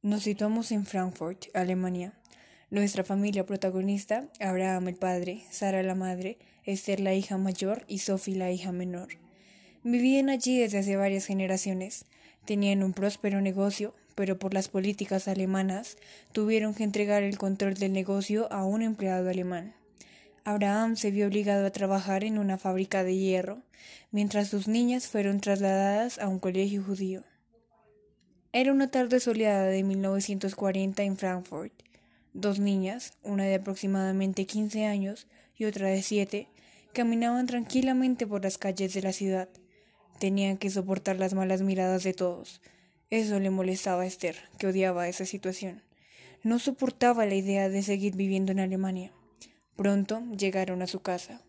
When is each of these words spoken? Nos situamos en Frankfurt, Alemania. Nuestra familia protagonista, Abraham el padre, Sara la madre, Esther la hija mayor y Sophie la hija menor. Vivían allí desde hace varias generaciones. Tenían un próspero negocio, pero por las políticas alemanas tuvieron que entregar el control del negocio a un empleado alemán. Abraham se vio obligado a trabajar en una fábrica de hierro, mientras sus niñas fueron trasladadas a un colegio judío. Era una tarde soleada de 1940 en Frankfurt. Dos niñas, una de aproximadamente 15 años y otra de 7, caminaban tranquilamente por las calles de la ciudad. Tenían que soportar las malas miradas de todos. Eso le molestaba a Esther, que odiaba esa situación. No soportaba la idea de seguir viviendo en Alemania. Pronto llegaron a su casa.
Nos 0.00 0.22
situamos 0.22 0.70
en 0.70 0.86
Frankfurt, 0.86 1.46
Alemania. 1.54 2.12
Nuestra 2.70 3.02
familia 3.02 3.44
protagonista, 3.44 4.28
Abraham 4.38 4.86
el 4.86 4.94
padre, 4.94 5.42
Sara 5.50 5.82
la 5.82 5.96
madre, 5.96 6.38
Esther 6.62 7.00
la 7.00 7.14
hija 7.14 7.36
mayor 7.36 7.84
y 7.88 7.98
Sophie 7.98 8.36
la 8.36 8.52
hija 8.52 8.70
menor. 8.70 9.08
Vivían 9.82 10.28
allí 10.28 10.56
desde 10.56 10.78
hace 10.78 10.94
varias 10.94 11.26
generaciones. 11.26 12.04
Tenían 12.44 12.84
un 12.84 12.92
próspero 12.92 13.40
negocio, 13.40 13.92
pero 14.14 14.38
por 14.38 14.54
las 14.54 14.68
políticas 14.68 15.26
alemanas 15.26 15.96
tuvieron 16.30 16.74
que 16.74 16.84
entregar 16.84 17.24
el 17.24 17.36
control 17.36 17.74
del 17.74 17.92
negocio 17.92 18.52
a 18.52 18.64
un 18.64 18.82
empleado 18.82 19.28
alemán. 19.28 19.74
Abraham 20.44 20.94
se 20.94 21.10
vio 21.10 21.26
obligado 21.26 21.66
a 21.66 21.72
trabajar 21.72 22.22
en 22.22 22.38
una 22.38 22.56
fábrica 22.56 23.02
de 23.02 23.16
hierro, 23.16 23.62
mientras 24.12 24.46
sus 24.46 24.68
niñas 24.68 25.08
fueron 25.08 25.40
trasladadas 25.40 26.20
a 26.20 26.28
un 26.28 26.38
colegio 26.38 26.84
judío. 26.84 27.24
Era 28.54 28.72
una 28.72 28.90
tarde 28.90 29.20
soleada 29.20 29.66
de 29.66 29.82
1940 29.82 31.02
en 31.02 31.18
Frankfurt. 31.18 31.72
Dos 32.32 32.58
niñas, 32.58 33.12
una 33.22 33.44
de 33.44 33.56
aproximadamente 33.56 34.46
15 34.46 34.86
años 34.86 35.26
y 35.54 35.66
otra 35.66 35.88
de 35.88 36.00
7, 36.00 36.48
caminaban 36.94 37.46
tranquilamente 37.46 38.26
por 38.26 38.42
las 38.42 38.56
calles 38.56 38.94
de 38.94 39.02
la 39.02 39.12
ciudad. 39.12 39.50
Tenían 40.18 40.56
que 40.56 40.70
soportar 40.70 41.18
las 41.18 41.34
malas 41.34 41.60
miradas 41.60 42.04
de 42.04 42.14
todos. 42.14 42.62
Eso 43.10 43.38
le 43.38 43.50
molestaba 43.50 44.04
a 44.04 44.06
Esther, 44.06 44.36
que 44.58 44.68
odiaba 44.68 45.08
esa 45.08 45.26
situación. 45.26 45.82
No 46.42 46.58
soportaba 46.58 47.26
la 47.26 47.34
idea 47.34 47.68
de 47.68 47.82
seguir 47.82 48.16
viviendo 48.16 48.52
en 48.52 48.60
Alemania. 48.60 49.12
Pronto 49.76 50.22
llegaron 50.34 50.80
a 50.80 50.86
su 50.86 51.00
casa. 51.00 51.42